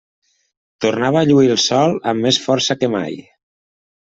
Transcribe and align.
Tornava 0.85 1.21
a 1.21 1.27
lluir 1.31 1.51
el 1.57 1.59
sol 1.65 1.93
amb 2.13 2.27
més 2.29 2.41
força 2.47 2.79
que 2.81 2.91
mai. 2.97 3.21